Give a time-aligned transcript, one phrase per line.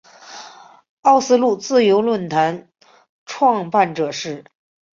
[1.01, 2.67] 奥斯陆自由论坛
[3.27, 4.43] 创办者是。